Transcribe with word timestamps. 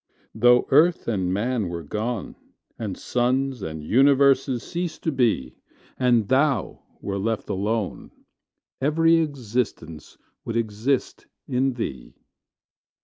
Though 0.33 0.65
earth 0.71 1.07
and 1.07 1.31
man 1.31 1.69
were 1.69 1.83
gone, 1.83 2.35
And 2.79 2.97
suns 2.97 3.61
and 3.61 3.83
universes 3.83 4.63
ceased 4.63 5.03
to 5.03 5.11
be, 5.11 5.59
And 5.99 6.27
Thou 6.27 6.81
were 7.01 7.19
left 7.19 7.51
alone, 7.51 8.09
Every 8.81 9.17
existence 9.17 10.17
would 10.43 10.57
exist 10.57 11.27
in 11.47 11.73
Thee. 11.73 12.15